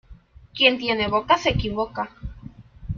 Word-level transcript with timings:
Quien 0.55 0.79
tiene 0.79 1.07
boca 1.07 1.37
se 1.37 1.51
equivoca. 1.51 2.09